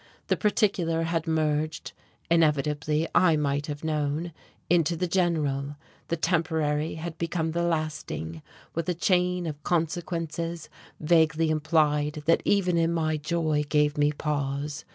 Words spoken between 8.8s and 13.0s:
a chain of consequences vaguely implied that even in